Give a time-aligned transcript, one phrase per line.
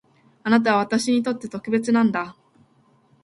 [0.43, 2.35] あなたは私にとって特別なんだ